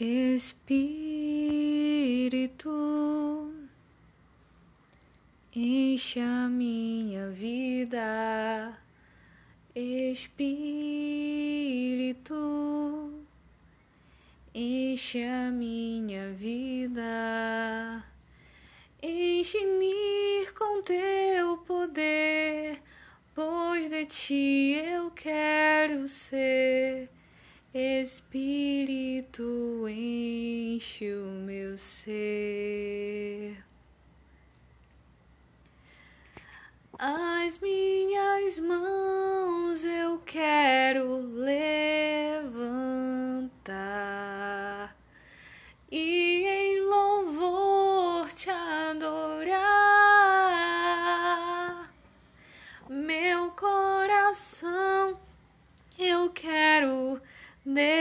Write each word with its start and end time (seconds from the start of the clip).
Espírito, 0.00 1.10
enche 5.52 6.20
a 6.20 6.48
minha 6.48 7.28
vida, 7.30 8.78
Espírito, 9.74 10.44
enche 14.54 15.24
a 15.24 15.50
minha 15.50 16.30
vida, 16.30 18.04
enche-me 19.02 20.46
com 20.56 20.80
teu 20.82 21.58
poder, 21.66 22.80
pois 23.34 23.90
de 23.90 24.04
ti 24.06 24.74
eu 24.74 25.10
quero 25.10 26.06
ser. 26.06 27.10
Espírito 27.74 29.67
enche 30.78 31.12
o 31.12 31.26
meu 31.26 31.76
ser. 31.76 33.64
As 36.96 37.58
minhas 37.58 38.60
mãos 38.60 39.84
eu 39.84 40.20
quero 40.20 41.16
levantar 41.34 42.54
e 45.90 46.46
em 46.46 46.80
louvor 46.80 48.32
te 48.32 48.48
adorar. 48.48 49.58
Meu 52.88 53.50
coração 53.50 55.18
eu 55.98 56.30
quero 56.30 57.20
derrama 57.68 57.97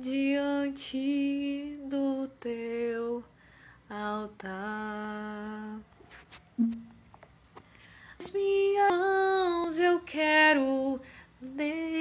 diante 0.00 1.78
do 1.88 2.28
teu 2.38 3.24
altar. 3.88 5.80
As 8.18 8.30
minhas 8.30 8.92
mãos 8.92 9.78
eu 9.78 10.00
quero 10.00 11.00
levantar 11.40 11.96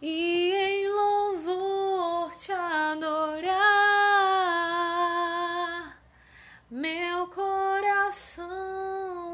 e 0.00 0.52
em 0.52 0.88
louvor 0.88 2.34
te 2.36 2.52
adorar. 2.52 3.54
Meu 6.70 7.26
coração 7.28 8.42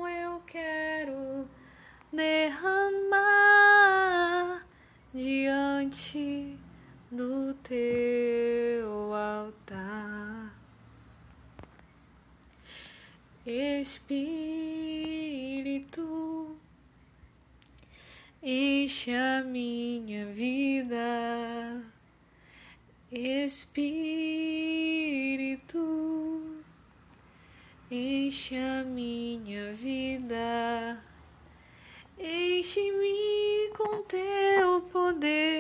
eu 0.08 0.42
quero 0.46 1.48
derramar 2.12 3.29
diante 5.80 6.58
do 7.10 7.54
teu 7.62 9.14
altar. 9.14 10.54
Espírito, 13.46 14.18
enche 18.42 19.12
a 19.14 19.42
minha 19.42 20.26
vida. 20.26 21.82
Espírito, 23.10 24.20
enche 27.90 28.56
a 28.56 28.84
minha 28.84 29.72
vida. 29.72 31.00
Enche-me 32.22 33.70
com 33.74 34.02
teu 34.02 34.82
poder, 34.92 35.59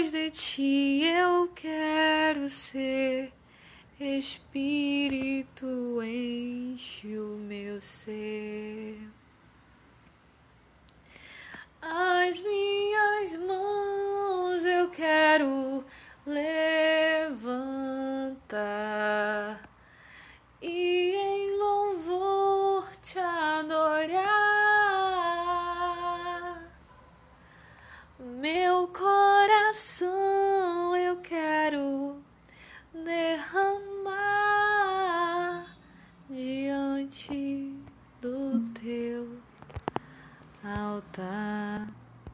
depois 0.00 0.12
de 0.12 0.30
ti 0.30 1.02
eu 1.04 1.48
quero 1.54 2.48
ser. 2.48 3.34
Espírito 4.00 6.02
enche 6.02 7.18
o 7.18 7.36
meu 7.36 7.78
ser. 7.82 8.98
As 11.82 12.40
minhas 12.40 13.36
mãos 13.36 14.64
eu 14.64 14.88
quero 14.88 15.84
levantar 16.24 17.60
e 20.62 21.14
em 21.14 21.58
louvor 21.58 22.90
te 23.02 23.18
adorar. 23.18 24.30
Meu 28.18 28.59